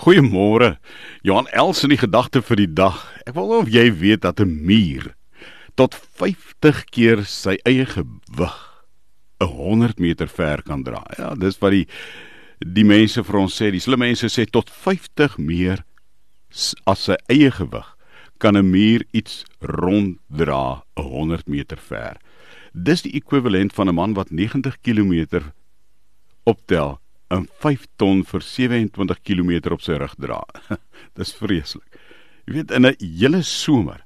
[0.00, 0.78] Goeiemôre.
[1.20, 3.02] Johan Els in die gedagte vir die dag.
[3.28, 5.12] Ek wil of jy weet dat 'n muur
[5.76, 8.56] tot 50 keer sy eie gewig
[9.44, 11.04] 100 meter ver kan dra.
[11.18, 11.86] Ja, dis wat die
[12.64, 13.70] die mense vir ons sê.
[13.70, 15.84] Die slim mense sê tot 50 meer
[16.86, 17.96] as sy eie gewig
[18.38, 22.16] kan 'n muur iets ronddra 100 meter ver.
[22.72, 25.52] Dis die ekwivalent van 'n man wat 90 km
[26.44, 27.00] optel
[27.30, 30.42] 'n 5 ton vir 27 km op sy rug dra.
[31.16, 31.86] Dis vreeslik.
[32.46, 34.04] Jy weet in 'n hele somer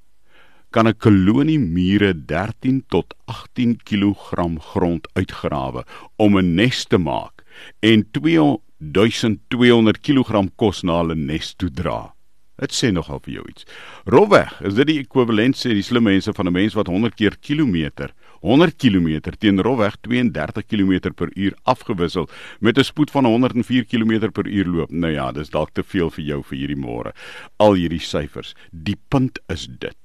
[0.71, 5.85] kan 'n kolonie mure 13 tot 18 kg grond uitgrawe
[6.19, 7.45] om 'n nes te maak
[7.81, 12.14] en 2200 kg kos na hulle nes toe dra.
[12.61, 13.65] Dit sê nogal vir jou iets.
[14.07, 17.37] Rolweg, is dit die ekwivalent sê die slim mense van 'n mens wat 100 keer
[17.41, 22.29] kilometer 100 km teen rofweg 32 km per uur afgewissel
[22.61, 24.91] met 'n spoed van 104 km per uur loop.
[24.91, 27.13] Nou ja, dis dalk te veel vir jou vir hierdie môre.
[27.57, 28.55] Al hierdie syfers.
[28.71, 29.97] Die punt is dit.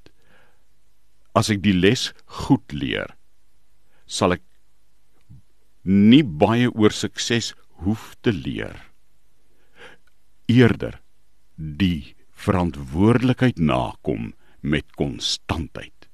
[1.35, 3.15] As ek die les goed leer,
[4.05, 4.41] sal ek
[5.83, 8.75] nie baie oor sukses hoef te leer.
[10.47, 11.01] Eerder
[11.57, 16.07] die verantwoordelikheid nakom met konstantheid.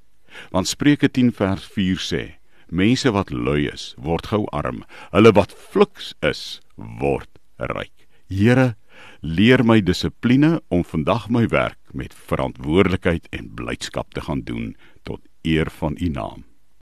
[0.51, 2.23] Want Spreuke 10 vers 4 sê:
[2.67, 4.83] Mense wat lui is, word gou arm.
[5.13, 8.07] Hulle wat fliks is, word ryk.
[8.27, 8.73] Here,
[9.21, 15.21] leer my dissipline om vandag my werk met verantwoordelikheid en blydskap te gaan doen tot
[15.43, 16.43] eer van U naam.